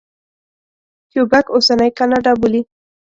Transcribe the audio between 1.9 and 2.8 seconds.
کاناډا بولي.